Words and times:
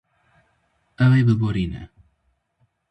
Ew 1.03 1.11
ê 1.19 1.21
biborîne. 1.27 1.83